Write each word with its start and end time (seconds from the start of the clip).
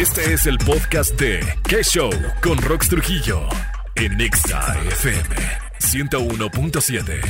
Este 0.00 0.32
es 0.32 0.46
el 0.46 0.56
podcast 0.56 1.20
de 1.20 1.40
¿Qué 1.68 1.82
Show? 1.82 2.10
con 2.42 2.56
Rox 2.56 2.88
Trujillo 2.88 3.46
en 3.96 4.16
Nexa 4.16 4.58
FM 4.86 5.36
101.7. 5.78 7.20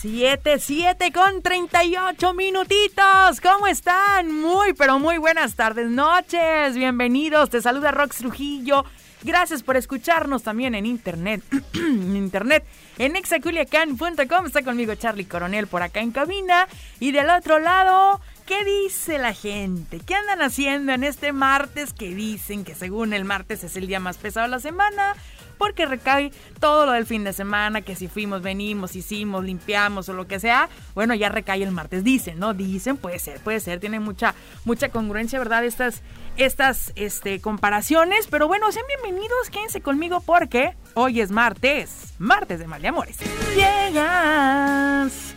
7, 0.00 0.58
7 0.58 1.12
con 1.12 1.42
38 1.42 2.32
minutitos. 2.32 3.38
¿Cómo 3.42 3.66
están? 3.66 4.32
Muy, 4.32 4.72
pero 4.72 4.98
muy 4.98 5.18
buenas 5.18 5.54
tardes, 5.54 5.90
noches. 5.90 6.74
Bienvenidos. 6.74 7.50
Te 7.50 7.60
saluda 7.60 7.90
Rox 7.90 8.16
Trujillo. 8.16 8.86
Gracias 9.24 9.62
por 9.62 9.76
escucharnos 9.76 10.42
también 10.42 10.74
en 10.74 10.84
internet. 10.84 11.42
en 11.74 12.16
internet. 12.16 12.64
En 12.98 13.14
exaculiacan.com 13.14 14.46
está 14.46 14.62
conmigo 14.62 14.94
Charlie 14.96 15.26
Coronel 15.26 15.68
por 15.68 15.82
acá 15.82 16.00
en 16.00 16.10
cabina. 16.10 16.66
Y 16.98 17.12
del 17.12 17.30
otro 17.30 17.60
lado, 17.60 18.20
¿qué 18.52 18.64
dice 18.64 19.18
la 19.18 19.32
gente? 19.32 20.00
¿Qué 20.00 20.14
andan 20.14 20.42
haciendo 20.42 20.92
en 20.92 21.04
este 21.04 21.32
martes 21.32 21.94
que 21.94 22.14
dicen 22.14 22.64
que 22.64 22.74
según 22.74 23.14
el 23.14 23.24
martes 23.24 23.64
es 23.64 23.76
el 23.76 23.86
día 23.86 23.98
más 23.98 24.18
pesado 24.18 24.46
de 24.46 24.50
la 24.50 24.60
semana? 24.60 25.14
porque 25.58 25.86
recae 25.86 26.32
todo 26.58 26.86
lo 26.86 26.92
del 26.92 27.06
fin 27.06 27.22
de 27.22 27.32
semana, 27.32 27.82
que 27.82 27.94
si 27.94 28.08
fuimos, 28.08 28.42
venimos, 28.42 28.96
hicimos, 28.96 29.44
limpiamos 29.44 30.08
o 30.08 30.12
lo 30.12 30.26
que 30.26 30.40
sea, 30.40 30.68
bueno, 30.92 31.14
ya 31.14 31.28
recae 31.28 31.62
el 31.62 31.70
martes. 31.70 32.02
Dicen, 32.02 32.40
¿no? 32.40 32.52
Dicen, 32.52 32.96
puede 32.96 33.20
ser, 33.20 33.38
puede 33.38 33.60
ser, 33.60 33.78
tiene 33.78 34.00
mucha, 34.00 34.34
mucha 34.64 34.88
congruencia, 34.88 35.38
¿verdad? 35.38 35.64
Estas, 35.64 36.02
estas 36.36 36.90
este, 36.96 37.40
comparaciones, 37.40 38.26
pero 38.26 38.48
bueno, 38.48 38.72
sean 38.72 38.86
bienvenidos, 38.88 39.50
quédense 39.52 39.80
conmigo 39.82 40.20
porque 40.20 40.74
hoy 40.94 41.20
es 41.20 41.30
martes, 41.30 42.12
martes 42.18 42.58
de 42.58 42.66
mal 42.66 42.82
de 42.82 42.88
amores. 42.88 43.18
Llegas 43.54 45.36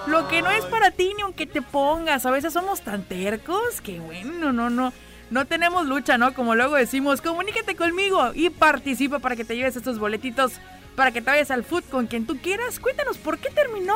Lo 0.06 0.28
que 0.28 0.42
no 0.42 0.50
es 0.50 0.66
para 0.66 0.91
ti 0.91 1.12
ni 1.16 1.22
aunque 1.22 1.46
te 1.46 1.62
pongas. 1.62 2.27
A 2.27 2.30
veces 2.30 2.52
somos 2.52 2.83
tan 2.83 3.05
tercos 3.05 3.80
que 3.80 3.98
bueno, 4.00 4.52
no, 4.52 4.68
no. 4.70 4.92
No 5.30 5.46
tenemos 5.46 5.86
lucha, 5.86 6.18
¿no? 6.18 6.34
Como 6.34 6.56
luego 6.56 6.74
decimos, 6.74 7.20
comunícate 7.20 7.77
conmigo 7.77 8.33
y 8.34 8.50
participa 8.50 9.20
para 9.20 9.36
que 9.36 9.44
te 9.44 9.55
lleves 9.56 9.77
estos 9.77 10.00
boletitos 10.00 10.55
para 10.96 11.12
que 11.12 11.22
te 11.22 11.30
vayas 11.30 11.52
al 11.52 11.62
foot 11.64 11.88
con 11.88 12.08
quien 12.08 12.27
tú 12.27 12.36
quieras. 12.38 12.80
Cuéntanos 12.80 13.17
por 13.17 13.39
qué 13.39 13.48
terminó 13.50 13.95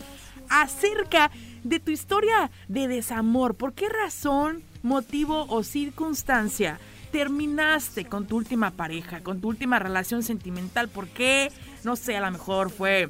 acerca 0.49 1.31
de 1.65 1.81
tu 1.81 1.91
historia 1.91 2.51
de 2.69 2.89
desamor. 2.89 3.57
¿Por 3.57 3.75
qué 3.75 3.89
razón, 3.91 4.63
motivo 4.83 5.47
o 5.51 5.63
circunstancia 5.65 6.79
terminaste 7.11 8.07
con 8.07 8.27
tu 8.27 8.37
última 8.37 8.73
pareja, 8.73 9.23
con 9.23 9.41
tu 9.41 9.49
última 9.49 9.79
relación 9.79 10.23
sentimental? 10.23 10.89
¿Por 10.89 11.09
qué? 11.09 11.51
No 11.85 11.97
sé, 11.97 12.17
a 12.17 12.21
lo 12.21 12.31
mejor 12.31 12.71
fue 12.71 13.09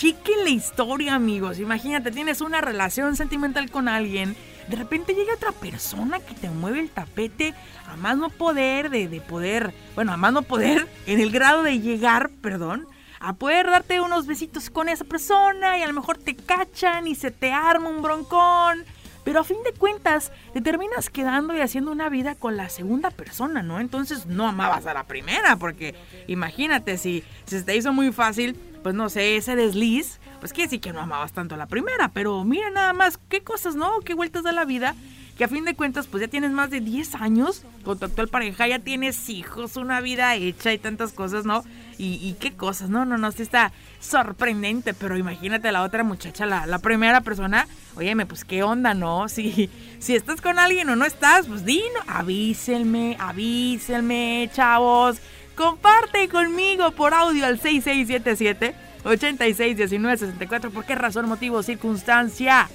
Chiquen 0.00 0.44
la 0.44 0.48
historia, 0.48 1.14
amigos. 1.14 1.58
Imagínate, 1.58 2.10
tienes 2.10 2.40
una 2.40 2.62
relación 2.62 3.16
sentimental 3.16 3.70
con 3.70 3.86
alguien. 3.86 4.34
De 4.66 4.76
repente 4.76 5.12
llega 5.12 5.34
otra 5.34 5.52
persona 5.52 6.20
que 6.20 6.32
te 6.32 6.48
mueve 6.48 6.80
el 6.80 6.88
tapete 6.88 7.52
a 7.86 7.96
más 7.96 8.16
no 8.16 8.30
poder, 8.30 8.88
de, 8.88 9.08
de 9.08 9.20
poder, 9.20 9.74
bueno, 9.94 10.12
a 10.12 10.16
más 10.16 10.32
no 10.32 10.40
poder, 10.40 10.88
en 11.06 11.20
el 11.20 11.30
grado 11.30 11.62
de 11.62 11.80
llegar, 11.80 12.30
perdón, 12.40 12.86
a 13.18 13.34
poder 13.34 13.66
darte 13.66 14.00
unos 14.00 14.26
besitos 14.26 14.70
con 14.70 14.88
esa 14.88 15.04
persona 15.04 15.76
y 15.76 15.82
a 15.82 15.86
lo 15.86 15.92
mejor 15.92 16.16
te 16.16 16.34
cachan 16.34 17.06
y 17.06 17.14
se 17.14 17.30
te 17.30 17.52
arma 17.52 17.90
un 17.90 18.00
broncón. 18.00 18.86
Pero 19.22 19.40
a 19.40 19.44
fin 19.44 19.58
de 19.64 19.74
cuentas, 19.74 20.32
te 20.54 20.62
terminas 20.62 21.10
quedando 21.10 21.54
y 21.54 21.60
haciendo 21.60 21.92
una 21.92 22.08
vida 22.08 22.36
con 22.36 22.56
la 22.56 22.70
segunda 22.70 23.10
persona, 23.10 23.62
¿no? 23.62 23.78
Entonces 23.78 24.24
no 24.24 24.48
amabas 24.48 24.86
a 24.86 24.94
la 24.94 25.04
primera, 25.04 25.56
porque 25.56 25.94
imagínate 26.26 26.96
si 26.96 27.22
se 27.44 27.62
te 27.62 27.76
hizo 27.76 27.92
muy 27.92 28.12
fácil, 28.12 28.56
pues 28.82 28.94
no 28.94 29.08
sé, 29.08 29.36
ese 29.36 29.56
desliz, 29.56 30.20
pues 30.40 30.52
quiere 30.52 30.66
decir 30.66 30.80
que 30.80 30.92
no 30.92 31.00
amabas 31.00 31.32
tanto 31.32 31.54
a 31.54 31.58
la 31.58 31.66
primera. 31.66 32.08
Pero 32.08 32.44
mira 32.44 32.70
nada 32.70 32.92
más, 32.92 33.18
qué 33.28 33.42
cosas, 33.42 33.74
¿no? 33.74 34.00
Qué 34.00 34.14
vueltas 34.14 34.42
da 34.42 34.52
la 34.52 34.64
vida 34.64 34.94
que 35.40 35.44
a 35.44 35.48
fin 35.48 35.64
de 35.64 35.74
cuentas 35.74 36.06
pues 36.06 36.20
ya 36.20 36.28
tienes 36.28 36.50
más 36.50 36.68
de 36.68 36.80
10 36.80 37.14
años 37.14 37.62
con 37.82 37.98
tu 37.98 38.04
actual 38.04 38.28
pareja, 38.28 38.68
ya 38.68 38.78
tienes 38.78 39.30
hijos, 39.30 39.76
una 39.76 40.02
vida 40.02 40.34
hecha 40.34 40.70
y 40.70 40.76
tantas 40.76 41.14
cosas, 41.14 41.46
¿no? 41.46 41.64
Y, 41.96 42.34
qué 42.40 42.52
cosas, 42.52 42.90
no, 42.90 43.06
no, 43.06 43.16
no, 43.16 43.32
sí 43.32 43.42
está 43.42 43.72
sorprendente, 44.00 44.92
pero 44.92 45.16
imagínate 45.16 45.72
la 45.72 45.82
otra 45.82 46.04
muchacha, 46.04 46.44
la, 46.44 46.66
la 46.66 46.78
primera 46.78 47.22
persona, 47.22 47.68
óyeme, 47.96 48.26
pues 48.26 48.44
qué 48.44 48.62
onda, 48.62 48.92
¿no? 48.92 49.28
Si, 49.40 49.70
si 49.98 50.14
estás 50.14 50.42
con 50.42 50.58
alguien 50.58 50.90
o 50.90 50.96
no 50.96 51.06
estás, 51.06 51.46
pues 51.46 51.64
dino, 51.64 52.00
avísenme, 52.06 53.16
avísenme, 53.18 54.50
chavos, 54.52 55.22
comparte 55.60 56.26
conmigo 56.30 56.90
por 56.92 57.12
audio 57.12 57.44
al 57.44 57.60
6677 57.60 58.74
861964, 59.04 60.70
¿por 60.70 60.86
qué 60.86 60.94
razón, 60.94 61.28
motivo, 61.28 61.62
circunstancia? 61.62 62.70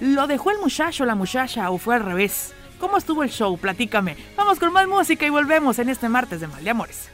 ¿Lo 0.00 0.28
dejó 0.28 0.52
el 0.52 0.58
muchacho, 0.58 1.04
la 1.04 1.16
muchacha 1.16 1.68
o 1.70 1.78
fue 1.78 1.96
al 1.96 2.04
revés? 2.04 2.54
¿Cómo 2.78 2.96
estuvo 2.96 3.24
el 3.24 3.30
show? 3.30 3.58
Platícame. 3.58 4.16
Vamos 4.36 4.60
con 4.60 4.72
más 4.72 4.86
música 4.86 5.26
y 5.26 5.30
volvemos 5.30 5.80
en 5.80 5.88
este 5.88 6.08
martes 6.08 6.40
de 6.40 6.46
Mal 6.46 6.62
de 6.62 6.70
Amores. 6.70 7.08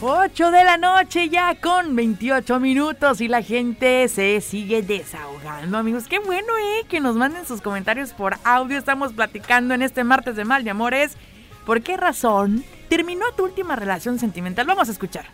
8 0.00 0.50
de 0.52 0.62
la 0.62 0.76
noche 0.76 1.28
ya 1.28 1.56
con 1.60 1.96
28 1.96 2.60
minutos 2.60 3.20
y 3.20 3.26
la 3.26 3.42
gente 3.42 4.06
se 4.06 4.40
sigue 4.40 4.80
desahogando, 4.80 5.76
amigos. 5.76 6.06
Qué 6.06 6.20
bueno, 6.20 6.56
¿eh? 6.56 6.84
Que 6.88 7.00
nos 7.00 7.16
manden 7.16 7.46
sus 7.46 7.60
comentarios 7.60 8.12
por 8.12 8.36
audio. 8.44 8.78
Estamos 8.78 9.12
platicando 9.12 9.74
en 9.74 9.82
este 9.82 10.04
martes 10.04 10.36
de 10.36 10.44
Mal 10.44 10.62
de 10.62 10.70
Amores. 10.70 11.16
¿Por 11.64 11.82
qué 11.82 11.96
razón 11.96 12.64
terminó 12.88 13.26
tu 13.36 13.44
última 13.44 13.76
relación 13.76 14.18
sentimental? 14.18 14.66
Vamos 14.66 14.88
a 14.88 14.92
escuchar. 14.92 15.26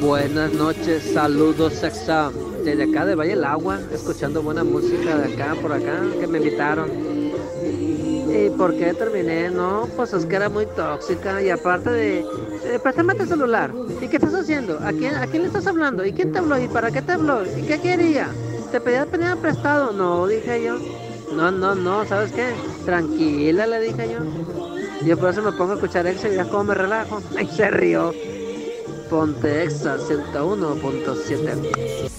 Buenas 0.00 0.52
noches, 0.52 1.10
saludos, 1.12 1.74
sexa. 1.74 2.30
Desde 2.64 2.84
acá 2.84 3.04
de 3.04 3.14
Valle 3.14 3.30
del 3.30 3.44
Agua, 3.44 3.78
escuchando 3.92 4.42
buena 4.42 4.62
música 4.62 5.16
de 5.16 5.34
acá, 5.34 5.54
por 5.60 5.72
acá, 5.72 6.02
que 6.18 6.26
me 6.26 6.38
invitaron. 6.38 6.90
¿Y 8.30 8.50
por 8.50 8.76
qué 8.76 8.94
terminé? 8.94 9.50
No, 9.50 9.88
pues 9.96 10.12
es 10.12 10.26
que 10.26 10.36
era 10.36 10.48
muy 10.48 10.66
tóxica 10.66 11.42
y 11.42 11.50
aparte 11.50 11.90
de... 11.90 12.18
Eh, 12.64 12.78
préstame 12.82 13.14
tu 13.14 13.26
celular. 13.26 13.72
¿Y 14.00 14.08
qué 14.08 14.16
estás 14.16 14.34
haciendo? 14.34 14.78
¿A 14.84 14.92
quién, 14.92 15.14
¿A 15.14 15.26
quién 15.26 15.42
le 15.42 15.48
estás 15.48 15.66
hablando? 15.66 16.04
¿Y 16.04 16.12
quién 16.12 16.32
te 16.32 16.38
habló? 16.38 16.58
¿Y 16.58 16.68
para 16.68 16.90
qué 16.90 17.02
te 17.02 17.12
habló? 17.12 17.42
¿Y 17.56 17.62
qué 17.62 17.80
quería? 17.80 18.28
¿Te 18.70 18.80
pedía 18.80 19.06
pedir 19.06 19.36
prestado? 19.36 19.92
No, 19.92 20.26
dije 20.26 20.62
yo. 20.62 20.78
No, 21.34 21.50
no, 21.50 21.74
no, 21.74 22.04
¿sabes 22.04 22.32
qué? 22.32 22.52
Tranquila, 22.88 23.66
le 23.66 23.80
dije 23.80 24.08
yo. 24.14 24.20
Yo 25.04 25.18
por 25.18 25.28
eso 25.28 25.42
me 25.42 25.52
pongo 25.52 25.72
a 25.72 25.74
escuchar 25.74 26.06
Exa 26.06 26.30
y 26.30 26.36
ya 26.36 26.46
cómo 26.46 26.64
me 26.64 26.74
relajo. 26.74 27.22
Ay, 27.36 27.46
se 27.46 27.70
rió. 27.70 28.14
Ponte 29.10 29.64
Exa 29.64 29.98
101.7. 30.32 32.10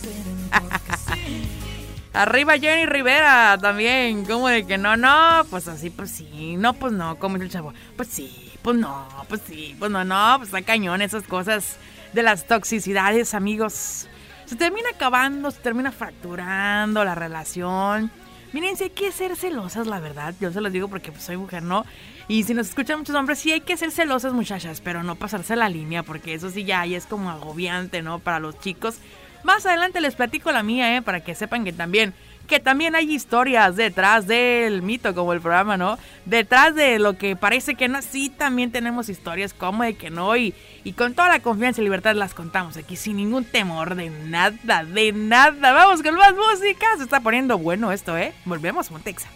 Arriba 2.13 2.59
Jenny 2.59 2.85
Rivera 2.85 3.57
también. 3.59 4.25
Como 4.25 4.47
de 4.47 4.67
que 4.67 4.77
no, 4.77 4.95
no, 4.95 5.43
pues 5.49 5.67
así, 5.67 5.89
pues 5.89 6.11
sí. 6.11 6.55
No, 6.55 6.73
pues 6.73 6.93
no, 6.93 7.17
como 7.17 7.37
el 7.37 7.49
chavo. 7.49 7.73
Pues 7.95 8.09
sí, 8.09 8.51
pues 8.61 8.77
no, 8.77 9.07
pues 9.27 9.41
sí, 9.47 9.75
pues 9.79 9.89
no, 9.89 10.05
no, 10.05 10.35
pues 10.37 10.49
está 10.49 10.61
cañón 10.61 11.01
esas 11.01 11.23
cosas 11.23 11.77
de 12.13 12.21
las 12.21 12.45
toxicidades, 12.45 13.33
amigos. 13.33 14.07
Se 14.45 14.55
termina 14.55 14.89
acabando, 14.93 15.49
se 15.49 15.61
termina 15.61 15.91
fracturando 15.91 17.03
la 17.03 17.15
relación. 17.15 18.11
Miren, 18.51 18.77
si 18.77 18.85
hay 18.85 18.89
que 18.89 19.11
ser 19.11 19.35
celosas, 19.35 19.85
la 19.85 19.99
verdad. 19.99 20.33
Yo 20.39 20.51
se 20.51 20.59
los 20.61 20.71
digo 20.71 20.87
porque 20.87 21.11
pues, 21.11 21.23
soy 21.23 21.37
mujer, 21.37 21.61
¿no? 21.61 21.85
Y 22.27 22.43
si 22.43 22.53
nos 22.53 22.69
escuchan 22.69 22.99
muchos 22.99 23.15
hombres, 23.15 23.39
sí 23.39 23.51
hay 23.51 23.61
que 23.61 23.77
ser 23.77 23.91
celosas, 23.91 24.33
muchachas, 24.33 24.81
pero 24.81 25.03
no 25.03 25.15
pasarse 25.15 25.55
la 25.55 25.69
línea, 25.69 26.03
porque 26.03 26.33
eso 26.33 26.49
sí 26.49 26.63
ya, 26.63 26.85
ya 26.85 26.97
es 26.97 27.05
como 27.05 27.29
agobiante, 27.29 28.01
¿no? 28.01 28.19
Para 28.19 28.39
los 28.39 28.59
chicos. 28.59 28.99
Más 29.43 29.65
adelante 29.65 30.01
les 30.01 30.15
platico 30.15 30.51
la 30.51 30.63
mía, 30.63 30.95
¿eh? 30.95 31.01
Para 31.01 31.23
que 31.23 31.35
sepan 31.35 31.63
que 31.63 31.73
también, 31.73 32.13
que 32.49 32.59
también 32.59 32.95
hay 32.95 33.13
historias 33.13 33.77
detrás 33.77 34.27
del 34.27 34.81
mito, 34.81 35.15
como 35.15 35.31
el 35.31 35.39
programa, 35.39 35.77
¿no? 35.77 35.97
Detrás 36.25 36.75
de 36.75 36.99
lo 36.99 37.17
que 37.17 37.35
parece 37.35 37.75
que 37.75 37.87
no, 37.87 38.01
sí 38.01 38.29
también 38.29 38.71
tenemos 38.71 39.07
historias 39.07 39.53
como 39.53 39.83
de 39.83 39.95
que 39.95 40.09
no. 40.09 40.35
Y, 40.35 40.53
y 40.83 40.93
con 40.93 41.13
toda 41.13 41.29
la 41.29 41.39
confianza 41.39 41.79
y 41.79 41.83
libertad 41.85 42.15
las 42.15 42.33
contamos 42.33 42.75
aquí 42.75 42.95
sin 42.95 43.17
ningún 43.17 43.45
temor 43.45 43.95
de 43.95 44.09
nada, 44.09 44.83
de 44.83 45.13
nada. 45.13 45.71
Vamos 45.71 46.01
con 46.01 46.15
más 46.15 46.33
música. 46.33 46.87
Se 46.97 47.03
está 47.03 47.21
poniendo 47.21 47.57
bueno 47.57 47.91
esto, 47.91 48.17
¿eh? 48.17 48.33
Volvemos 48.43 48.89
a 48.89 48.91
Montexa. 48.91 49.29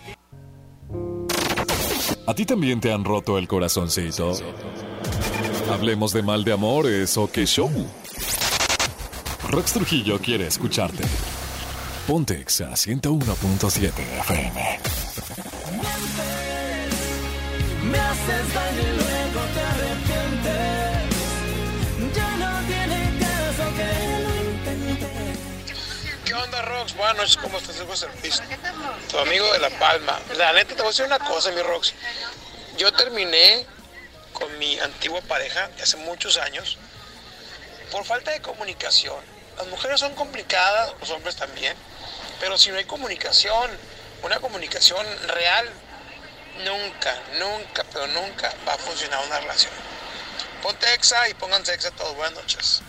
¿A 2.25 2.33
ti 2.33 2.45
también 2.45 2.79
te 2.79 2.91
han 2.91 3.05
roto 3.05 3.37
el 3.37 3.47
corazoncito? 3.47 4.33
Hablemos 5.71 6.13
de 6.13 6.23
mal 6.23 6.43
de 6.43 6.53
amores 6.53 7.15
o 7.17 7.31
qué 7.31 7.45
show. 7.45 7.69
Rox 9.49 9.73
Trujillo 9.73 10.19
quiere 10.19 10.47
escucharte. 10.47 11.03
Ponte 12.07 12.33
Exa 12.33 12.69
101.7 12.71 13.93
FM. 14.19 14.79
Me 17.83 17.97
haces 17.97 18.53
daño 18.53 18.81
y 18.81 18.97
luego 18.97 19.41
te 19.53 19.61
arrepientes. 19.61 21.15
Ya 22.13 22.29
no 22.35 22.67
tiene 22.67 23.19
caso 23.19 23.63
que 23.77 23.87
lo 24.19 24.31
intentes. 24.51 25.39
¿Qué 26.25 26.33
onda, 26.33 26.61
Rox? 26.63 26.93
Buenas 26.97 27.15
noches, 27.15 27.37
¿cómo 27.37 27.57
estás? 27.57 27.77
Soy 27.77 27.87
José 27.87 28.07
Luis, 28.21 28.43
tu 29.09 29.17
amigo 29.19 29.53
de 29.53 29.59
La 29.59 29.69
Palma. 29.69 30.19
La 30.35 30.51
neta, 30.51 30.75
te 30.75 30.81
voy 30.81 30.87
a 30.87 30.89
decir 30.89 31.05
una 31.05 31.19
cosa, 31.19 31.51
mi 31.51 31.61
Rox. 31.61 31.93
Yo 32.77 32.91
terminé 32.91 33.65
con 34.33 34.57
mi 34.59 34.77
antigua 34.79 35.21
pareja 35.21 35.69
de 35.69 35.83
hace 35.83 35.95
muchos 35.95 36.37
años 36.37 36.77
por 37.93 38.03
falta 38.03 38.31
de 38.31 38.41
comunicación. 38.41 39.15
Las 39.57 39.67
mujeres 39.67 40.01
son 40.01 40.13
complicadas, 40.15 40.93
los 40.99 41.09
hombres 41.11 41.35
también, 41.35 41.77
pero 42.43 42.57
si 42.57 42.71
no 42.71 42.77
hay 42.77 42.83
comunicación, 42.83 43.71
una 44.21 44.37
comunicación 44.41 45.05
real, 45.29 45.65
nunca, 46.65 47.17
nunca, 47.39 47.85
pero 47.93 48.05
nunca 48.07 48.53
va 48.67 48.73
a 48.73 48.77
funcionar 48.77 49.25
una 49.25 49.39
relación. 49.39 49.71
Ponte 50.61 50.93
exa 50.93 51.29
y 51.29 51.35
pónganse 51.35 51.73
exa 51.73 51.91
todos. 51.91 52.13
Buenas 52.17 52.33
noches. 52.33 52.81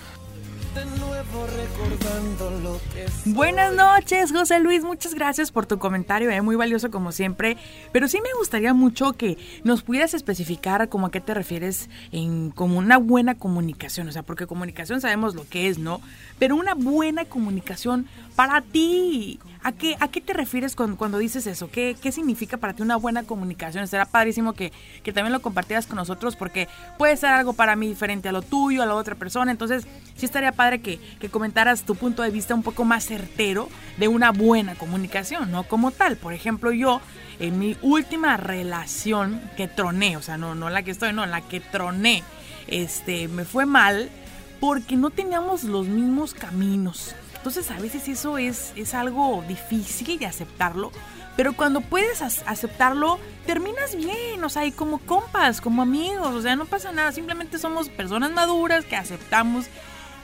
Buenas 3.35 3.75
noches, 3.75 4.31
José 4.31 4.61
Luis. 4.61 4.85
Muchas 4.85 5.13
gracias 5.13 5.51
por 5.51 5.67
tu 5.67 5.81
comentario, 5.81 6.31
eh, 6.31 6.41
muy 6.41 6.55
valioso 6.55 6.93
como 6.93 7.11
siempre. 7.11 7.57
Pero 7.91 8.07
sí 8.07 8.21
me 8.23 8.33
gustaría 8.39 8.75
mucho 8.75 9.15
que 9.15 9.39
nos 9.65 9.83
pudieras 9.83 10.15
especificar 10.15 10.89
como 10.89 11.07
a 11.09 11.11
qué 11.11 11.21
te 11.21 11.35
refieres 11.35 11.91
en 12.13 12.53
como 12.53 12.79
una 12.79 12.97
buena 12.97 13.35
comunicación. 13.35 14.07
O 14.07 14.13
sea, 14.13 14.23
porque 14.23 14.47
comunicación 14.47 15.01
sabemos 15.01 15.35
lo 15.35 15.49
que 15.49 15.67
es, 15.67 15.79
¿no? 15.79 16.01
Pero 16.39 16.55
una 16.55 16.75
buena 16.75 17.25
comunicación 17.25 18.07
para 18.37 18.61
ti. 18.61 19.41
¿A 19.65 19.73
qué, 19.73 19.97
¿A 19.99 20.09
qué 20.09 20.21
te 20.21 20.35
refieres 20.35 20.77
cuando, 20.77 20.97
cuando 20.97 21.19
dices 21.19 21.47
eso? 21.49 21.71
¿Qué, 21.71 21.97
¿Qué 22.01 22.13
significa 22.13 22.59
para 22.59 22.75
ti 22.75 22.83
una 22.83 22.97
buena 22.97 23.25
comunicación? 23.25 23.89
Será 23.89 24.05
padrísimo 24.05 24.53
que, 24.53 24.73
que 25.03 25.13
también 25.13 25.33
lo 25.33 25.41
compartieras 25.41 25.87
con 25.87 25.97
nosotros 25.97 26.37
porque 26.37 26.69
puede 26.99 27.17
ser 27.17 27.31
algo 27.31 27.55
para 27.55 27.75
mí 27.75 27.89
diferente 27.89 28.29
a 28.29 28.33
lo 28.33 28.43
tuyo, 28.43 28.83
a 28.83 28.87
la 28.87 28.95
otra 28.95 29.15
persona. 29.15 29.51
Entonces, 29.51 29.87
sí 30.17 30.27
estaría 30.27 30.53
padre 30.53 30.83
que, 30.83 31.01
que 31.19 31.31
comentaras 31.31 31.83
tu 31.83 31.97
punto 31.97 32.23
de 32.23 32.31
vista 32.31 32.55
un 32.55 32.63
poco 32.63 32.85
más 32.85 33.05
certero 33.25 33.69
de 33.97 34.09
una 34.09 34.33
buena 34.33 34.75
comunicación, 34.75 35.51
¿no? 35.51 35.65
Como 35.65 35.91
tal, 35.91 36.17
por 36.17 36.33
ejemplo, 36.33 36.73
yo 36.73 37.01
en 37.39 37.59
mi 37.59 37.77
última 37.83 38.37
relación 38.37 39.41
que 39.57 39.69
troné, 39.69 40.17
o 40.17 40.23
sea, 40.23 40.37
no, 40.37 40.55
no 40.55 40.71
la 40.71 40.83
que 40.83 40.91
estoy, 40.91 41.13
no, 41.13 41.27
la 41.27 41.41
que 41.41 41.61
troné, 41.61 42.23
este, 42.67 43.29
me 43.29 43.45
fue 43.45 43.67
mal 43.67 44.11
porque 44.61 44.97
no 44.97 45.11
teníamos 45.11 45.65
los 45.65 45.87
mismos 45.87 46.35
caminos. 46.35 47.15
Entonces 47.37 47.71
a 47.71 47.79
veces 47.79 48.09
eso 48.09 48.39
es, 48.39 48.73
es 48.77 48.95
algo 48.95 49.45
difícil 49.47 50.19
de 50.19 50.27
aceptarlo, 50.27 50.91
pero 51.37 51.53
cuando 51.53 51.81
puedes 51.81 52.23
aceptarlo, 52.23 53.19
terminas 53.45 53.97
bien, 53.97 54.43
o 54.43 54.49
sea, 54.49 54.65
y 54.65 54.73
como 54.73 54.99
compas, 54.99 55.61
como 55.61 55.83
amigos, 55.83 56.29
o 56.29 56.41
sea, 56.41 56.57
no 56.57 56.65
pasa 56.65 56.93
nada, 56.93 57.13
simplemente 57.13 57.59
somos 57.59 57.89
personas 57.89 58.31
maduras 58.33 58.85
que 58.85 58.97
aceptamos 58.97 59.67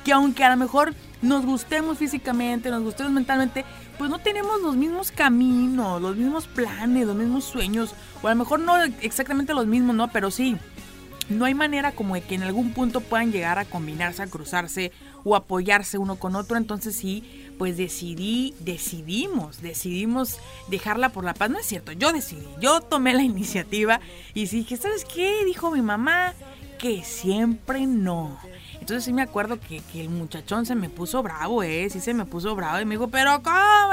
que 0.05 0.13
aunque 0.13 0.45
a 0.45 0.51
lo 0.51 0.57
mejor 0.57 0.95
nos 1.23 1.45
gustemos 1.45 1.99
físicamente, 1.99 2.71
nos 2.71 2.83
gustemos 2.83 3.13
mentalmente, 3.13 3.65
pues 3.99 4.11
no 4.11 4.19
tenemos 4.19 4.61
los 4.63 4.77
mismos 4.77 5.13
caminos, 5.13 6.01
los 6.01 6.17
mismos 6.17 6.47
planes, 6.47 7.07
los 7.07 7.17
mismos 7.17 7.45
sueños, 7.45 7.95
o 8.23 8.29
a 8.29 8.31
lo 8.31 8.37
mejor 8.37 8.61
no 8.61 8.83
exactamente 9.03 9.53
los 9.53 9.67
mismos, 9.67 9.95
¿no? 9.95 10.09
Pero 10.09 10.31
sí, 10.31 10.57
no 11.29 11.45
hay 11.45 11.55
manera 11.55 11.93
como 11.93 12.15
de 12.15 12.23
que 12.23 12.35
en 12.35 12.43
algún 12.43 12.73
punto 12.73 13.01
puedan 13.01 13.31
llegar 13.31 13.59
a 13.59 13.65
combinarse, 13.65 14.23
a 14.23 14.27
cruzarse 14.27 14.93
o 15.23 15.37
apoyarse 15.37 15.97
uno 15.97 16.17
con 16.17 16.35
otro. 16.35 16.57
Entonces 16.57 16.97
sí, 16.97 17.53
pues 17.57 17.77
decidí, 17.77 18.55
decidimos, 18.61 19.63
decidimos 19.63 20.39
dejarla 20.69 21.11
por 21.11 21.25
la 21.25 21.35
paz. 21.35 21.51
No 21.51 21.59
es 21.59 21.67
cierto, 21.67 21.93
yo 21.93 22.13
decidí, 22.13 22.47
yo 22.61 22.81
tomé 22.81 23.15
la 23.15 23.23
iniciativa 23.23 24.01
y 24.35 24.47
dije, 24.47 24.77
¿sabes 24.77 25.05
qué? 25.05 25.45
Dijo 25.45 25.71
mi 25.71 25.83
mamá 25.83 26.35
que 26.79 27.05
siempre 27.05 27.87
no. 27.87 28.39
Entonces 28.81 29.05
sí 29.05 29.13
me 29.13 29.23
acuerdo 29.23 29.61
que, 29.61 29.81
que, 29.93 30.01
el 30.01 30.09
muchachón 30.09 30.67
se 30.67 30.75
me 30.75 30.89
puso 30.89 31.23
bravo, 31.23 31.63
¿eh? 31.63 31.89
Sí 31.91 32.01
se 32.01 32.15
me 32.15 32.25
puso 32.25 32.57
bravo 32.57 32.81
y 32.81 32.85
me 32.85 32.95
dijo, 32.95 33.09
pero 33.09 33.43
¿cómo? 33.43 33.93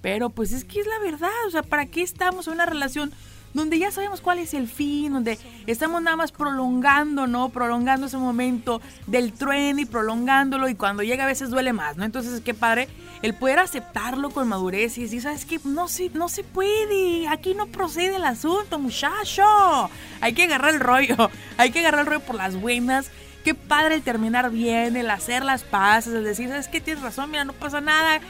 Pero 0.00 0.30
pues 0.30 0.52
es 0.52 0.64
que 0.64 0.80
es 0.80 0.86
la 0.86 0.98
verdad, 1.00 1.30
o 1.46 1.50
sea, 1.50 1.62
¿para 1.62 1.86
qué 1.86 2.02
estamos 2.02 2.46
en 2.46 2.54
una 2.54 2.66
relación 2.66 3.12
donde 3.52 3.78
ya 3.78 3.90
sabemos 3.90 4.20
cuál 4.20 4.38
es 4.38 4.54
el 4.54 4.68
fin, 4.68 5.12
donde 5.12 5.38
estamos 5.66 6.00
nada 6.02 6.16
más 6.16 6.32
prolongando, 6.32 7.26
¿no? 7.26 7.48
Prolongando 7.48 8.06
ese 8.06 8.16
momento 8.16 8.80
del 9.06 9.32
tren 9.32 9.78
y 9.78 9.86
prolongándolo 9.86 10.68
y 10.68 10.74
cuando 10.74 11.02
llega 11.02 11.24
a 11.24 11.26
veces 11.26 11.50
duele 11.50 11.72
más, 11.72 11.96
¿no? 11.96 12.04
Entonces, 12.04 12.40
qué 12.42 12.54
padre 12.54 12.88
el 13.22 13.34
poder 13.34 13.58
aceptarlo 13.58 14.30
con 14.30 14.48
madurez 14.48 14.96
y 14.98 15.02
decir, 15.02 15.22
¿sabes 15.22 15.44
qué? 15.44 15.60
No 15.64 15.88
se, 15.88 16.10
no 16.10 16.28
se 16.28 16.44
puede, 16.44 17.28
aquí 17.28 17.54
no 17.54 17.66
procede 17.66 18.16
el 18.16 18.24
asunto, 18.24 18.78
muchacho. 18.78 19.90
Hay 20.20 20.32
que 20.32 20.44
agarrar 20.44 20.74
el 20.74 20.80
rollo, 20.80 21.30
hay 21.56 21.70
que 21.70 21.80
agarrar 21.80 22.02
el 22.02 22.06
rollo 22.06 22.20
por 22.20 22.36
las 22.36 22.58
buenas. 22.58 23.10
Qué 23.44 23.54
padre 23.54 23.96
el 23.96 24.02
terminar 24.02 24.50
bien, 24.50 24.96
el 24.96 25.10
hacer 25.10 25.44
las 25.44 25.62
paces, 25.62 26.12
el 26.12 26.24
decir, 26.24 26.48
¿sabes 26.48 26.68
qué? 26.68 26.80
Tienes 26.80 27.02
razón, 27.02 27.30
mira, 27.30 27.44
no 27.44 27.52
pasa 27.52 27.80
nada. 27.80 28.20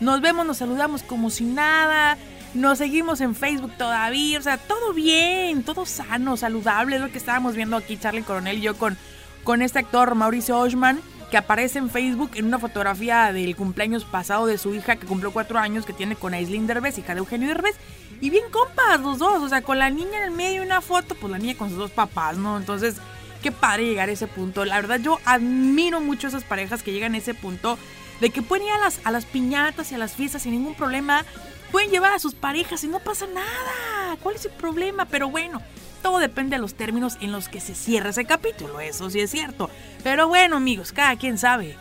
Nos 0.00 0.20
vemos, 0.20 0.46
nos 0.46 0.58
saludamos 0.58 1.02
como 1.02 1.30
si 1.30 1.44
nada 1.44 2.18
nos 2.54 2.78
seguimos 2.78 3.20
en 3.20 3.34
Facebook 3.34 3.72
todavía, 3.78 4.38
o 4.38 4.42
sea, 4.42 4.58
todo 4.58 4.92
bien, 4.92 5.62
todo 5.62 5.86
sano, 5.86 6.36
saludable, 6.36 6.96
es 6.96 7.02
lo 7.02 7.10
que 7.10 7.18
estábamos 7.18 7.54
viendo 7.54 7.76
aquí 7.76 7.96
Charlie 7.96 8.22
Coronel 8.22 8.58
y 8.58 8.62
yo 8.62 8.76
con, 8.76 8.96
con 9.44 9.62
este 9.62 9.78
actor 9.78 10.14
Mauricio 10.14 10.58
Oshman, 10.58 11.00
que 11.30 11.36
aparece 11.36 11.78
en 11.78 11.90
Facebook 11.90 12.32
en 12.34 12.46
una 12.46 12.58
fotografía 12.58 13.32
del 13.32 13.54
cumpleaños 13.54 14.04
pasado 14.04 14.46
de 14.46 14.58
su 14.58 14.74
hija 14.74 14.96
que 14.96 15.06
cumplió 15.06 15.32
cuatro 15.32 15.60
años, 15.60 15.86
que 15.86 15.92
tiene 15.92 16.16
con 16.16 16.34
Aislinn 16.34 16.66
Derbez, 16.66 16.98
hija 16.98 17.14
de 17.14 17.20
Eugenio 17.20 17.46
Derbez, 17.48 17.76
y 18.20 18.30
bien 18.30 18.50
compas 18.50 19.00
los 19.00 19.18
dos, 19.18 19.42
o 19.42 19.48
sea, 19.48 19.62
con 19.62 19.78
la 19.78 19.90
niña 19.90 20.18
en 20.18 20.24
el 20.24 20.30
medio 20.32 20.62
una 20.62 20.80
foto, 20.80 21.14
pues 21.14 21.30
la 21.30 21.38
niña 21.38 21.56
con 21.56 21.68
sus 21.68 21.78
dos 21.78 21.90
papás, 21.92 22.36
¿no? 22.36 22.56
Entonces, 22.56 22.96
qué 23.40 23.52
padre 23.52 23.86
llegar 23.86 24.08
a 24.08 24.12
ese 24.12 24.26
punto. 24.26 24.64
La 24.64 24.76
verdad, 24.76 25.00
yo 25.00 25.18
admiro 25.24 26.00
mucho 26.00 26.28
esas 26.28 26.44
parejas 26.44 26.82
que 26.82 26.92
llegan 26.92 27.14
a 27.14 27.18
ese 27.18 27.34
punto 27.34 27.78
de 28.20 28.30
que 28.30 28.42
pueden 28.42 28.66
ir 28.66 28.72
a 28.72 28.78
las, 28.78 29.00
a 29.04 29.10
las 29.10 29.24
piñatas 29.24 29.90
y 29.92 29.94
a 29.94 29.98
las 29.98 30.12
fiestas 30.12 30.42
sin 30.42 30.52
ningún 30.52 30.74
problema, 30.74 31.24
pueden 31.72 31.90
llevar 31.90 32.12
a 32.12 32.18
sus 32.18 32.34
parejas 32.34 32.84
y 32.84 32.88
no 32.88 33.00
pasa 33.00 33.26
nada. 33.26 34.16
¿Cuál 34.22 34.36
es 34.36 34.44
el 34.44 34.52
problema? 34.52 35.06
Pero 35.06 35.30
bueno, 35.30 35.62
todo 36.02 36.18
depende 36.18 36.56
de 36.56 36.62
los 36.62 36.74
términos 36.74 37.16
en 37.20 37.32
los 37.32 37.48
que 37.48 37.60
se 37.60 37.74
cierra 37.74 38.10
ese 38.10 38.24
capítulo, 38.24 38.80
eso 38.80 39.10
sí 39.10 39.20
es 39.20 39.30
cierto. 39.30 39.70
Pero 40.02 40.28
bueno, 40.28 40.56
amigos, 40.56 40.92
cada 40.92 41.16
quien 41.16 41.38
sabe. 41.38 41.76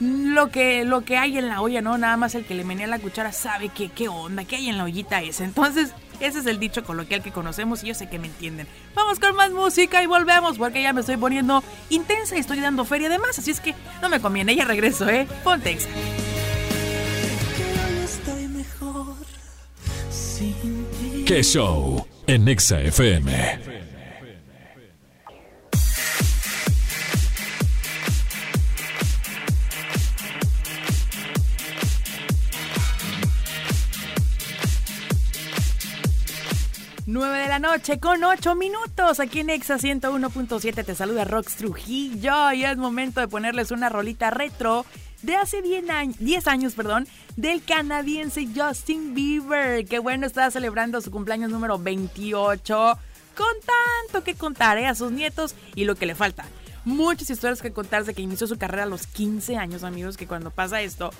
Lo 0.00 0.50
que, 0.50 0.84
lo 0.84 1.02
que 1.02 1.18
hay 1.18 1.36
en 1.36 1.48
la 1.48 1.60
olla, 1.60 1.82
¿no? 1.82 1.98
Nada 1.98 2.16
más 2.16 2.34
el 2.34 2.46
que 2.46 2.54
le 2.54 2.64
menea 2.64 2.86
la 2.86 2.98
cuchara 2.98 3.32
sabe 3.32 3.68
que, 3.68 3.90
qué 3.90 4.08
onda, 4.08 4.44
qué 4.44 4.56
hay 4.56 4.70
en 4.70 4.78
la 4.78 4.84
ollita 4.84 5.20
esa. 5.20 5.44
Entonces, 5.44 5.92
ese 6.20 6.40
es 6.40 6.46
el 6.46 6.58
dicho 6.58 6.84
coloquial 6.84 7.22
que 7.22 7.32
conocemos 7.32 7.82
y 7.82 7.88
yo 7.88 7.94
sé 7.94 8.08
que 8.08 8.18
me 8.18 8.26
entienden. 8.26 8.66
Vamos 8.94 9.18
con 9.18 9.34
más 9.36 9.50
música 9.50 10.02
y 10.02 10.06
volvemos 10.06 10.58
porque 10.58 10.82
ya 10.82 10.92
me 10.92 11.00
estoy 11.00 11.16
poniendo 11.16 11.62
intensa 11.88 12.36
y 12.36 12.40
estoy 12.40 12.60
dando 12.60 12.84
feria 12.84 13.08
de 13.08 13.18
más, 13.18 13.38
así 13.38 13.50
es 13.50 13.60
que 13.60 13.74
no 14.02 14.08
me 14.08 14.20
conviene, 14.20 14.54
ya 14.54 14.64
regreso, 14.64 15.08
¿eh? 15.08 15.26
Ponte 15.44 15.70
exa. 15.70 15.88
¿Qué 21.26 21.42
show? 21.42 22.06
En 22.26 22.48
Exa 22.48 22.80
FM. 22.80 23.79
9 37.20 37.38
de 37.38 37.48
la 37.48 37.58
noche 37.58 38.00
con 38.00 38.24
8 38.24 38.54
minutos 38.54 39.20
aquí 39.20 39.40
en 39.40 39.50
Exa 39.50 39.76
101.7 39.76 40.86
te 40.86 40.94
saluda 40.94 41.26
Rox 41.26 41.56
Trujillo 41.56 42.50
y 42.52 42.64
es 42.64 42.78
momento 42.78 43.20
de 43.20 43.28
ponerles 43.28 43.72
una 43.72 43.90
rolita 43.90 44.30
retro 44.30 44.86
de 45.20 45.36
hace 45.36 45.60
10 45.60 45.90
años, 45.90 46.16
10 46.18 46.46
años 46.46 46.72
perdón, 46.72 47.06
del 47.36 47.62
canadiense 47.62 48.48
Justin 48.56 49.12
Bieber, 49.14 49.84
que 49.84 49.98
bueno, 49.98 50.26
está 50.26 50.50
celebrando 50.50 51.02
su 51.02 51.10
cumpleaños 51.10 51.50
número 51.50 51.78
28 51.78 52.98
con 53.36 53.54
tanto 53.66 54.24
que 54.24 54.34
contar 54.34 54.78
¿eh? 54.78 54.86
a 54.86 54.94
sus 54.94 55.12
nietos 55.12 55.54
y 55.74 55.84
lo 55.84 55.96
que 55.96 56.06
le 56.06 56.14
falta. 56.14 56.46
Muchas 56.86 57.28
historias 57.28 57.60
que 57.60 57.70
contarse 57.70 58.14
que 58.14 58.22
inició 58.22 58.46
su 58.46 58.56
carrera 58.56 58.84
a 58.84 58.86
los 58.86 59.06
15 59.06 59.58
años, 59.58 59.84
amigos, 59.84 60.16
que 60.16 60.26
cuando 60.26 60.50
pasa 60.50 60.80
esto, 60.80 61.10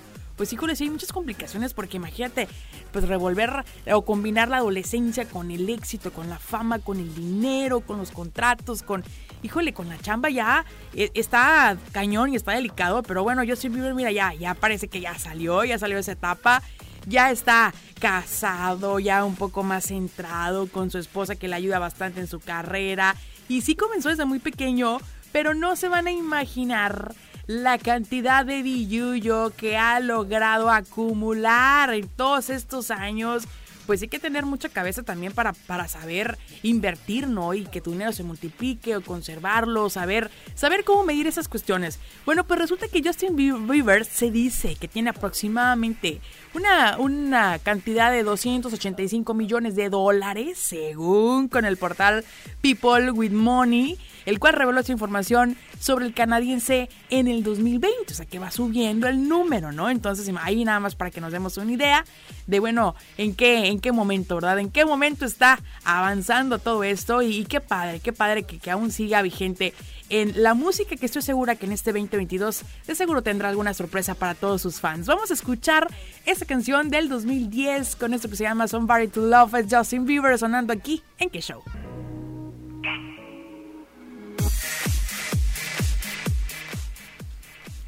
pues 0.41 0.55
híjole, 0.55 0.75
sí 0.75 0.85
hay 0.85 0.91
muchas 0.91 1.13
complicaciones 1.13 1.75
porque 1.75 1.99
imagínate, 1.99 2.49
pues 2.93 3.07
revolver 3.07 3.63
o 3.93 4.07
combinar 4.07 4.49
la 4.49 4.57
adolescencia 4.57 5.27
con 5.27 5.51
el 5.51 5.69
éxito, 5.69 6.15
con 6.15 6.31
la 6.31 6.39
fama, 6.39 6.79
con 6.79 6.99
el 6.99 7.15
dinero, 7.15 7.81
con 7.81 7.99
los 7.99 8.11
contratos, 8.11 8.83
con, 8.83 9.05
híjole, 9.43 9.75
con 9.75 9.91
la 9.91 9.99
chamba 9.99 10.31
ya 10.31 10.65
eh, 10.95 11.11
está 11.13 11.77
cañón 11.93 12.33
y 12.33 12.37
está 12.37 12.53
delicado, 12.53 13.03
pero 13.03 13.23
bueno, 13.23 13.45
yo 13.45 13.55
siempre, 13.55 13.93
mira, 13.93 14.13
ya, 14.13 14.33
ya 14.33 14.55
parece 14.55 14.89
que 14.89 15.03
ya 15.03 15.19
salió, 15.19 15.63
ya 15.63 15.79
salió 15.79 15.99
esa 15.99 16.13
etapa 16.13 16.63
ya 17.07 17.31
está 17.31 17.75
casado, 17.99 18.99
ya 18.99 19.27
un 19.27 19.37
poco 19.37 19.63
más 19.63 19.89
centrado 19.89 20.69
con 20.69 20.91
su 20.91 20.97
esposa 20.97 21.37
que 21.37 21.49
le 21.49 21.57
ayuda 21.57 21.79
bastante 21.79 22.21
en 22.21 22.27
su 22.27 22.41
carrera. 22.41 23.15
Y 23.47 23.61
sí 23.61 23.75
comenzó 23.75 24.09
desde 24.09 24.25
muy 24.25 24.39
pequeño, 24.39 25.01
pero 25.33 25.53
no 25.53 25.77
se 25.77 25.89
van 25.89 26.07
a 26.07 26.13
imaginar 26.13 27.15
la 27.51 27.79
cantidad 27.79 28.47
de 28.47 28.63
billuyo 28.63 29.53
que 29.57 29.77
ha 29.77 29.99
logrado 29.99 30.71
acumular 30.71 31.93
en 31.93 32.07
todos 32.07 32.49
estos 32.49 32.93
años 32.93 33.43
pues 33.87 34.03
hay 34.03 34.09
que 34.09 34.21
tener 34.21 34.47
mucha 34.47 34.69
cabeza 34.69 35.03
también 35.03 35.33
para, 35.33 35.53
para 35.53 35.89
saber 35.89 36.39
invertir, 36.63 37.27
¿no? 37.27 37.55
Y 37.55 37.65
que 37.65 37.81
tu 37.81 37.91
dinero 37.91 38.13
se 38.13 38.23
multiplique 38.23 38.95
o 38.95 39.03
conservarlo, 39.03 39.91
saber, 39.91 40.31
saber 40.55 40.85
cómo 40.85 41.03
medir 41.03 41.27
esas 41.27 41.49
cuestiones. 41.49 41.99
Bueno, 42.25 42.45
pues 42.45 42.61
resulta 42.61 42.87
que 42.87 43.03
Justin 43.03 43.35
Bieber 43.35 44.05
se 44.05 44.31
dice 44.31 44.77
que 44.77 44.87
tiene 44.87 45.11
aproximadamente 45.11 46.21
una, 46.55 46.99
una 46.99 47.59
cantidad 47.59 48.11
de 48.11 48.23
285 48.23 49.35
millones 49.35 49.77
de 49.77 49.89
dólares, 49.89 50.59
según 50.59 51.49
con 51.49 51.65
el 51.65 51.77
portal 51.77 52.25
People 52.61 53.11
with 53.13 53.33
Money 53.33 53.99
el 54.27 54.39
cual 54.39 54.55
reveló 54.55 54.81
esa 54.81 54.93
información 54.93 55.57
sobre 55.79 56.07
el 56.07 56.15
canadiense 56.15 56.89
en 57.09 57.29
el 57.29 57.43
2020, 57.43 58.13
o 58.13 58.15
sea 58.15 58.27
que 58.27 58.39
va 58.39 58.51
subiendo 58.51 59.09
el 59.09 59.29
número, 59.29 59.73
¿no? 59.73 59.91
Entonces 59.91 60.31
ahí 60.41 60.65
nada 60.65 60.81
más 60.81 60.95
para 60.95 61.11
que 61.11 61.21
nos 61.21 61.33
demos 61.33 61.57
una 61.57 61.73
idea 61.73 62.05
de, 62.47 62.61
bueno, 62.61 62.95
en 63.17 63.35
qué, 63.35 63.69
en 63.69 63.81
qué 63.81 63.93
momento, 63.93 64.37
¿verdad? 64.37 64.59
En 64.59 64.71
qué 64.71 64.85
momento 64.85 65.25
está 65.25 65.59
avanzando 65.85 66.59
todo 66.59 66.85
esto 66.85 67.23
y, 67.23 67.45
qué 67.45 67.61
padre, 67.61 68.01
qué 68.01 68.13
padre 68.13 68.45
que 68.45 68.71
aún 68.71 68.91
siga 68.91 69.23
vigente 69.23 69.75
en 70.11 70.43
la 70.43 70.55
música 70.55 70.97
que 70.97 71.07
estoy 71.07 71.23
segura 71.23 71.57
que 71.57 71.67
en 71.67 71.73
este 71.73 71.93
2022 71.93 72.63
de 72.87 72.95
seguro 72.95 73.23
tendrá 73.23 73.49
alguna 73.49 73.73
sorpresa 73.73 74.15
para 74.15 74.35
todos 74.35 74.61
sus 74.61 74.81
fans. 74.81 75.07
Vamos 75.07 75.31
a 75.31 75.35
escuchar 75.35 75.89
esa 76.27 76.45
canción 76.45 76.91
del 76.91 77.09
2010 77.09 77.97
con 77.97 78.13
esto 78.13 78.29
que 78.29 78.37
se 78.37 78.45
llama 78.45 78.69
Somebody 78.69 79.09
to 79.09 79.27
Love, 79.27 79.55
es 79.55 79.67
Justin 79.71 80.05
Bieber 80.05 80.37
sonando 80.39 80.73
aquí 80.73 81.03
en 81.19 81.31
qué 81.31 81.41
show. 81.41 81.63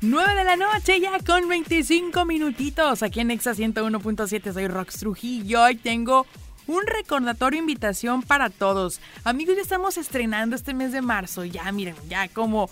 9 0.05 0.35
de 0.35 0.43
la 0.43 0.57
noche 0.57 1.01
ya 1.01 1.17
con 1.25 1.49
25 1.49 2.25
minutitos 2.25 3.05
aquí 3.05 3.21
en 3.21 3.31
Exa 3.31 3.53
101.7 3.53 4.53
soy 4.53 4.67
Rox 4.67 4.97
Trujillo 4.97 5.69
y 5.71 5.77
tengo 5.77 6.27
un 6.67 6.87
recordatorio 6.87 7.61
invitación 7.61 8.23
para 8.23 8.51
todos. 8.51 9.01
Amigos, 9.25 9.57
ya 9.57 9.63
estamos 9.63 9.97
estrenando 9.97 10.57
este 10.57 10.75
mes 10.75 10.93
de 10.93 11.03
marzo, 11.03 11.45
ya 11.45 11.71
miren, 11.73 11.97
ya 12.09 12.29
como 12.29 12.71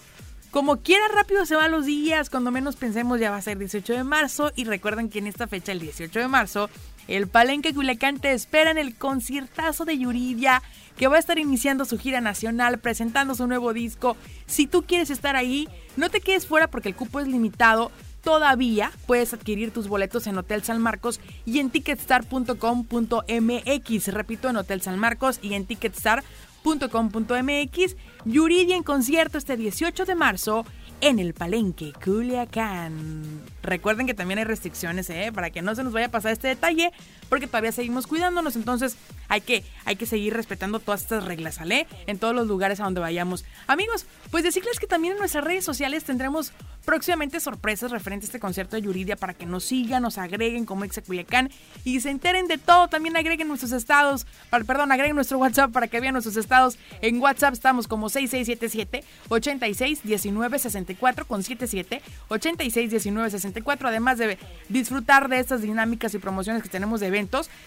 como 0.50 0.78
quiera 0.78 1.06
rápido 1.14 1.46
se 1.46 1.54
van 1.54 1.70
los 1.70 1.86
días, 1.86 2.28
cuando 2.28 2.50
menos 2.50 2.74
pensemos 2.74 3.20
ya 3.20 3.30
va 3.30 3.36
a 3.36 3.42
ser 3.42 3.56
18 3.56 3.92
de 3.92 4.02
marzo 4.02 4.50
y 4.56 4.64
recuerden 4.64 5.08
que 5.08 5.20
en 5.20 5.28
esta 5.28 5.46
fecha 5.46 5.70
el 5.70 5.78
18 5.78 6.18
de 6.18 6.26
marzo 6.26 6.68
el 7.06 7.28
Palenque 7.28 7.72
Culiacán 7.72 8.18
te 8.18 8.32
espera 8.32 8.72
en 8.72 8.78
el 8.78 8.96
conciertazo 8.96 9.84
de 9.84 9.96
Yuridia 9.96 10.60
que 10.96 11.06
va 11.06 11.16
a 11.16 11.18
estar 11.20 11.38
iniciando 11.38 11.84
su 11.84 11.98
gira 11.98 12.20
nacional, 12.20 12.78
presentando 12.78 13.34
su 13.34 13.46
nuevo 13.46 13.72
disco. 13.72 14.16
Si 14.46 14.66
tú 14.66 14.82
quieres 14.82 15.10
estar 15.10 15.36
ahí, 15.36 15.68
no 15.96 16.10
te 16.10 16.20
quedes 16.20 16.46
fuera 16.46 16.68
porque 16.68 16.88
el 16.88 16.96
cupo 16.96 17.20
es 17.20 17.28
limitado. 17.28 17.92
Todavía 18.22 18.92
puedes 19.06 19.32
adquirir 19.32 19.70
tus 19.70 19.88
boletos 19.88 20.26
en 20.26 20.36
Hotel 20.36 20.62
San 20.62 20.80
Marcos 20.80 21.20
y 21.46 21.58
en 21.58 21.70
ticketstar.com.mx. 21.70 24.08
Repito, 24.08 24.48
en 24.48 24.56
Hotel 24.56 24.82
San 24.82 24.98
Marcos 24.98 25.38
y 25.42 25.54
en 25.54 25.64
ticketstar.com.mx. 25.64 27.96
Yuridia 28.24 28.76
en 28.76 28.82
concierto 28.82 29.38
este 29.38 29.56
18 29.56 30.04
de 30.04 30.14
marzo 30.14 30.66
en 31.00 31.18
el 31.18 31.34
Palenque, 31.34 31.92
Culiacán. 32.04 33.40
Recuerden 33.62 34.06
que 34.06 34.14
también 34.14 34.38
hay 34.38 34.44
restricciones, 34.44 35.10
¿eh? 35.10 35.32
Para 35.34 35.50
que 35.50 35.62
no 35.62 35.74
se 35.74 35.82
nos 35.82 35.94
vaya 35.94 36.06
a 36.06 36.10
pasar 36.10 36.32
este 36.32 36.48
detalle. 36.48 36.92
Porque 37.30 37.46
todavía 37.46 37.72
seguimos 37.72 38.06
cuidándonos, 38.06 38.56
entonces 38.56 38.96
hay 39.28 39.40
que, 39.40 39.64
hay 39.86 39.96
que 39.96 40.04
seguir 40.04 40.34
respetando 40.34 40.80
todas 40.80 41.00
estas 41.00 41.24
reglas, 41.24 41.54
¿sale? 41.54 41.86
En 42.06 42.18
todos 42.18 42.34
los 42.34 42.46
lugares 42.46 42.80
a 42.80 42.84
donde 42.84 43.00
vayamos. 43.00 43.46
Amigos, 43.66 44.04
pues 44.30 44.44
decirles 44.44 44.78
que 44.78 44.86
también 44.86 45.14
en 45.14 45.20
nuestras 45.20 45.44
redes 45.44 45.64
sociales 45.64 46.04
tendremos 46.04 46.52
próximamente 46.84 47.40
sorpresas 47.40 47.90
referentes 47.90 48.28
a 48.28 48.30
este 48.30 48.40
concierto 48.40 48.76
de 48.76 48.82
Yuridia 48.82 49.16
para 49.16 49.34
que 49.34 49.46
nos 49.46 49.64
sigan, 49.64 50.02
nos 50.02 50.18
agreguen 50.18 50.64
como 50.64 50.84
Exa 50.84 51.02
Culiacán 51.02 51.50
y 51.84 52.00
se 52.00 52.10
enteren 52.10 52.48
de 52.48 52.58
todo. 52.58 52.88
También 52.88 53.16
agreguen 53.16 53.48
nuestros 53.48 53.72
estados, 53.72 54.26
para, 54.50 54.64
perdón, 54.64 54.90
agreguen 54.90 55.14
nuestro 55.14 55.38
WhatsApp 55.38 55.70
para 55.70 55.88
que 55.88 56.00
vean 56.00 56.14
nuestros 56.14 56.36
estados. 56.36 56.78
En 57.00 57.20
WhatsApp 57.20 57.52
estamos 57.52 57.86
como 57.86 58.08
6677 58.08 59.04
86 59.28 60.02
19 60.02 60.58
64 60.58 61.26
con 61.26 61.42
77 61.42 62.02
86 62.28 62.90
19 62.90 63.30
64. 63.30 63.88
Además 63.88 64.18
de 64.18 64.38
disfrutar 64.68 65.28
de 65.28 65.38
estas 65.38 65.62
dinámicas 65.62 66.12
y 66.14 66.18
promociones 66.18 66.62
que 66.62 66.68
tenemos 66.68 66.98
de 67.00 67.06
eventos, 67.06 67.19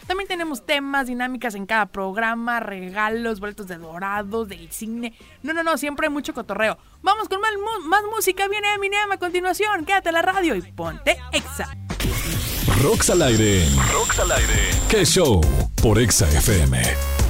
también 0.07 0.27
tenemos 0.27 0.65
temas, 0.65 1.07
dinámicas 1.07 1.55
en 1.55 1.65
cada 1.65 1.85
programa, 1.85 2.59
regalos, 2.59 3.39
boletos 3.39 3.67
de 3.67 3.77
dorados, 3.77 4.47
del 4.47 4.71
cine. 4.71 5.13
No, 5.41 5.53
no, 5.53 5.63
no, 5.63 5.77
siempre 5.77 6.07
hay 6.07 6.13
mucho 6.13 6.33
cotorreo. 6.33 6.77
Vamos 7.01 7.27
con 7.29 7.39
más, 7.41 8.03
música. 8.13 8.47
Viene 8.47 8.73
Eminem 8.73 9.11
a 9.11 9.17
continuación. 9.17 9.85
Quédate 9.85 10.09
en 10.09 10.15
la 10.15 10.21
radio 10.21 10.55
y 10.55 10.61
ponte 10.61 11.17
Exa. 11.31 11.75
Rox 12.81 13.09
al 13.09 13.21
aire. 13.21 13.65
Rox 13.91 14.19
al 14.19 14.31
aire. 14.31 14.69
¿Qué 14.89 15.05
show? 15.05 15.41
Por 15.81 15.99
Exa 15.99 16.29
FM. 16.29 17.22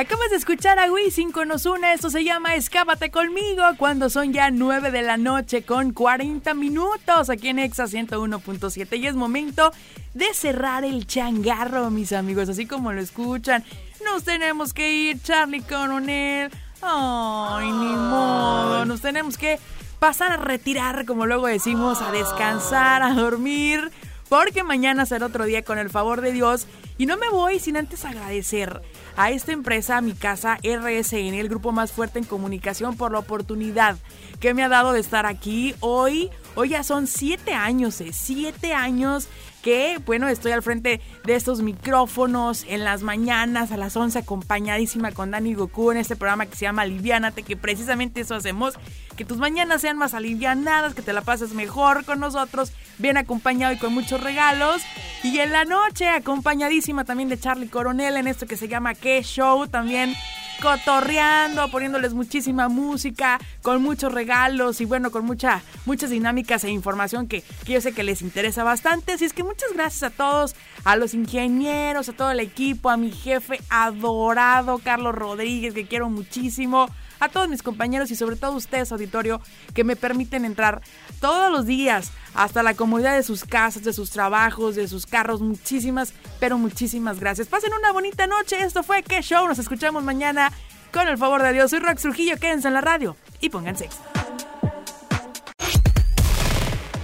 Acabas 0.00 0.30
de 0.30 0.36
escuchar 0.36 0.78
a 0.78 0.90
Wisin 0.90 1.30
con 1.30 1.50
Ozuna, 1.50 1.92
esto 1.92 2.08
se 2.08 2.24
llama 2.24 2.54
Escápate 2.54 3.10
conmigo 3.10 3.62
cuando 3.76 4.08
son 4.08 4.32
ya 4.32 4.50
9 4.50 4.90
de 4.90 5.02
la 5.02 5.18
noche 5.18 5.62
con 5.62 5.92
40 5.92 6.54
minutos 6.54 7.28
aquí 7.28 7.48
en 7.48 7.58
Exa 7.58 7.84
101.7 7.84 8.98
y 8.98 9.06
es 9.06 9.14
momento 9.14 9.70
de 10.14 10.32
cerrar 10.32 10.86
el 10.86 11.06
changarro, 11.06 11.90
mis 11.90 12.14
amigos, 12.14 12.48
así 12.48 12.64
como 12.64 12.94
lo 12.94 13.00
escuchan. 13.02 13.62
Nos 14.02 14.24
tenemos 14.24 14.72
que 14.72 14.90
ir, 14.90 15.22
Charlie 15.22 15.60
Coronel. 15.60 16.50
Ay, 16.80 17.70
ni 17.70 17.92
modo, 17.92 18.86
nos 18.86 19.02
tenemos 19.02 19.36
que 19.36 19.58
pasar 19.98 20.32
a 20.32 20.38
retirar, 20.38 21.04
como 21.04 21.26
luego 21.26 21.46
decimos, 21.46 22.00
a 22.00 22.10
descansar, 22.10 23.02
a 23.02 23.12
dormir, 23.12 23.90
porque 24.30 24.62
mañana 24.62 25.04
será 25.04 25.26
otro 25.26 25.44
día 25.44 25.62
con 25.62 25.76
el 25.76 25.90
favor 25.90 26.22
de 26.22 26.32
Dios. 26.32 26.66
Y 26.96 27.04
no 27.04 27.18
me 27.18 27.28
voy 27.28 27.58
sin 27.58 27.76
antes 27.76 28.06
agradecer 28.06 28.80
a 29.16 29.30
esta 29.30 29.52
empresa, 29.52 29.96
a 29.96 30.00
mi 30.00 30.12
casa 30.12 30.58
RSN, 30.62 31.34
el 31.34 31.48
grupo 31.48 31.72
más 31.72 31.92
fuerte 31.92 32.18
en 32.18 32.24
comunicación, 32.24 32.96
por 32.96 33.12
la 33.12 33.18
oportunidad 33.18 33.96
que 34.40 34.54
me 34.54 34.62
ha 34.62 34.68
dado 34.68 34.92
de 34.92 35.00
estar 35.00 35.26
aquí 35.26 35.74
hoy. 35.80 36.30
Hoy 36.54 36.70
ya 36.70 36.82
son 36.82 37.06
siete 37.06 37.52
años, 37.52 38.00
eh, 38.00 38.10
siete 38.12 38.74
años 38.74 39.28
que, 39.62 39.98
bueno, 40.06 40.28
estoy 40.28 40.52
al 40.52 40.62
frente 40.62 41.00
de 41.24 41.34
estos 41.34 41.60
micrófonos 41.62 42.64
en 42.68 42.84
las 42.84 43.02
mañanas 43.02 43.72
a 43.72 43.76
las 43.76 43.96
11 43.96 44.20
acompañadísima 44.20 45.12
con 45.12 45.30
Dani 45.30 45.54
Goku 45.54 45.90
en 45.90 45.98
este 45.98 46.16
programa 46.16 46.46
que 46.46 46.56
se 46.56 46.64
llama 46.64 46.82
Aliviánate, 46.82 47.42
que 47.42 47.56
precisamente 47.56 48.22
eso 48.22 48.34
hacemos, 48.34 48.74
que 49.16 49.24
tus 49.24 49.38
mañanas 49.38 49.82
sean 49.82 49.98
más 49.98 50.14
alivianadas, 50.14 50.94
que 50.94 51.02
te 51.02 51.12
la 51.12 51.22
pases 51.22 51.52
mejor 51.52 52.04
con 52.04 52.20
nosotros, 52.20 52.72
bien 53.00 53.16
acompañado 53.16 53.72
y 53.72 53.78
con 53.78 53.92
muchos 53.92 54.22
regalos. 54.22 54.82
Y 55.22 55.38
en 55.38 55.52
la 55.52 55.64
noche 55.64 56.08
acompañadísima 56.08 57.04
también 57.04 57.28
de 57.28 57.38
Charlie 57.38 57.68
Coronel 57.68 58.16
en 58.16 58.26
esto 58.26 58.46
que 58.46 58.56
se 58.56 58.68
llama 58.68 58.94
¿Qué 58.94 59.22
Show? 59.22 59.68
También 59.68 60.14
cotorreando, 60.60 61.70
poniéndoles 61.70 62.14
muchísima 62.14 62.68
música, 62.68 63.40
con 63.62 63.82
muchos 63.82 64.12
regalos 64.12 64.80
y 64.80 64.84
bueno, 64.84 65.10
con 65.10 65.24
mucha, 65.24 65.62
muchas 65.86 66.10
dinámicas 66.10 66.64
e 66.64 66.70
información 66.70 67.26
que, 67.26 67.42
que 67.64 67.72
yo 67.72 67.80
sé 67.80 67.92
que 67.92 68.02
les 68.02 68.22
interesa 68.22 68.62
bastante. 68.62 69.12
Así 69.12 69.24
es 69.24 69.32
que 69.32 69.42
muchas 69.42 69.72
gracias 69.72 70.02
a 70.02 70.10
todos, 70.10 70.54
a 70.84 70.96
los 70.96 71.14
ingenieros, 71.14 72.08
a 72.08 72.12
todo 72.12 72.30
el 72.30 72.40
equipo, 72.40 72.90
a 72.90 72.96
mi 72.96 73.10
jefe 73.10 73.60
adorado, 73.70 74.78
Carlos 74.78 75.14
Rodríguez, 75.14 75.74
que 75.74 75.86
quiero 75.86 76.10
muchísimo. 76.10 76.88
A 77.20 77.28
todos 77.28 77.48
mis 77.48 77.62
compañeros 77.62 78.10
y 78.10 78.16
sobre 78.16 78.36
todo 78.36 78.52
ustedes, 78.52 78.90
auditorio, 78.92 79.40
que 79.74 79.84
me 79.84 79.94
permiten 79.94 80.44
entrar 80.44 80.80
todos 81.20 81.52
los 81.52 81.66
días 81.66 82.10
hasta 82.34 82.62
la 82.62 82.74
comodidad 82.74 83.14
de 83.14 83.22
sus 83.22 83.44
casas, 83.44 83.84
de 83.84 83.92
sus 83.92 84.10
trabajos, 84.10 84.74
de 84.74 84.88
sus 84.88 85.06
carros. 85.06 85.40
Muchísimas, 85.40 86.12
pero 86.38 86.58
muchísimas 86.58 87.20
gracias. 87.20 87.48
Pasen 87.48 87.72
una 87.78 87.92
bonita 87.92 88.26
noche. 88.26 88.62
Esto 88.62 88.82
fue 88.82 89.02
Que 89.02 89.22
Show. 89.22 89.46
Nos 89.46 89.58
escuchamos 89.58 90.02
mañana. 90.02 90.50
Con 90.92 91.06
el 91.06 91.18
favor 91.18 91.42
de 91.42 91.52
Dios, 91.52 91.70
soy 91.70 91.78
Rox 91.78 92.02
Trujillo. 92.02 92.36
Quédense 92.36 92.66
en 92.68 92.74
la 92.74 92.80
radio 92.80 93.16
y 93.40 93.48
pónganse. 93.48 93.88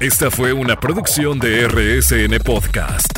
Esta 0.00 0.30
fue 0.30 0.52
una 0.52 0.78
producción 0.78 1.38
de 1.38 1.66
RSN 1.68 2.38
Podcast. 2.44 3.15